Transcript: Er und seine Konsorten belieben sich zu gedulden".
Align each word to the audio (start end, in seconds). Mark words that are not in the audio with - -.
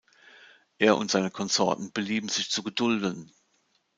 Er 0.79 0.97
und 0.97 1.11
seine 1.11 1.29
Konsorten 1.29 1.91
belieben 1.93 2.27
sich 2.27 2.49
zu 2.49 2.63
gedulden". 2.63 3.31